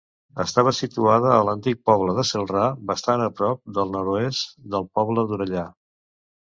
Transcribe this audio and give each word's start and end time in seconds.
Estava 0.43 0.71
situada 0.77 1.29
a 1.33 1.43
l'antic 1.49 1.83
poble 1.91 2.17
de 2.21 2.25
Celrà, 2.31 2.65
bastant 2.93 3.25
a 3.27 3.31
prop 3.43 3.81
al 3.85 3.95
nord-oest 3.99 4.53
del 4.75 4.93
poble 5.01 5.29
d'Orellà. 5.33 5.71